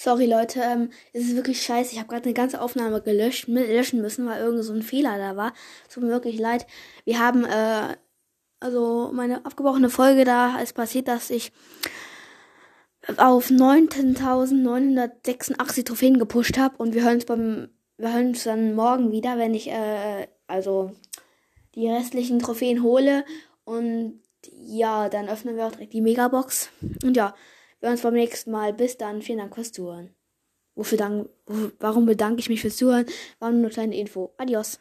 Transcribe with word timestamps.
Sorry 0.00 0.26
Leute, 0.26 0.60
ähm, 0.60 0.90
es 1.12 1.24
ist 1.24 1.34
wirklich 1.34 1.60
scheiße. 1.60 1.90
Ich 1.90 1.98
habe 1.98 2.06
gerade 2.06 2.26
eine 2.26 2.32
ganze 2.32 2.60
Aufnahme 2.60 3.02
gelöscht, 3.02 3.48
löschen 3.48 4.00
müssen, 4.00 4.28
weil 4.28 4.40
irgend 4.40 4.62
so 4.62 4.72
ein 4.72 4.82
Fehler 4.82 5.18
da 5.18 5.34
war. 5.34 5.52
Tut 5.92 6.04
mir 6.04 6.10
wirklich 6.10 6.38
leid. 6.38 6.68
Wir 7.04 7.18
haben, 7.18 7.44
äh, 7.44 7.96
also 8.60 9.10
meine 9.12 9.44
abgebrochene 9.44 9.90
Folge, 9.90 10.24
da 10.24 10.60
ist 10.60 10.74
passiert, 10.74 11.08
dass 11.08 11.30
ich 11.30 11.50
auf 13.16 13.50
19.986 13.50 15.84
Trophäen 15.84 16.20
gepusht 16.20 16.58
habe 16.58 16.76
und 16.76 16.94
wir 16.94 17.02
hören 17.02 17.16
uns 17.16 17.24
beim, 17.24 17.68
wir 17.96 18.14
hören 18.14 18.28
uns 18.28 18.44
dann 18.44 18.76
morgen 18.76 19.10
wieder, 19.10 19.36
wenn 19.36 19.52
ich, 19.52 19.68
äh, 19.68 20.28
also 20.46 20.92
die 21.74 21.88
restlichen 21.88 22.38
Trophäen 22.38 22.84
hole 22.84 23.24
und 23.64 24.20
ja, 24.52 25.08
dann 25.08 25.28
öffnen 25.28 25.56
wir 25.56 25.66
auch 25.66 25.72
direkt 25.72 25.92
die 25.92 26.02
Megabox. 26.02 26.70
Und 27.02 27.16
ja, 27.16 27.34
wir 27.80 27.90
uns 27.90 28.02
beim 28.02 28.14
nächsten 28.14 28.50
Mal. 28.50 28.72
Bis 28.72 28.96
dann. 28.96 29.22
Vielen 29.22 29.38
Dank 29.38 29.54
fürs 29.54 29.72
Zuhören. 29.72 30.14
Wofür 30.74 30.98
dank, 30.98 31.28
warum 31.80 32.06
bedanke 32.06 32.40
ich 32.40 32.48
mich 32.48 32.60
fürs 32.60 32.76
Zuhören? 32.76 33.06
War 33.40 33.50
nur 33.50 33.60
eine 33.60 33.70
kleine 33.70 33.96
Info. 33.96 34.32
Adios. 34.36 34.80